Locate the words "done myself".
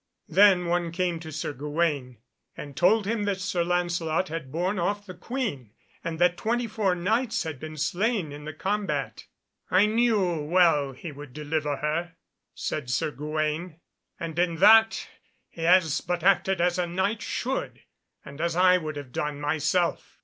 19.11-20.17